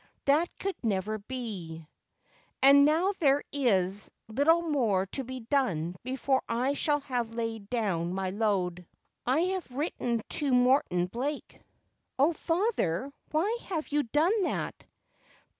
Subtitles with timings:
[0.25, 1.85] 'That could never be.''
[2.63, 8.11] And now there is little more to be done before I shall have lain down
[8.15, 8.87] my load.
[9.27, 11.61] I have written to Morton Blake.''
[12.17, 14.73] Oh, father, why have you done that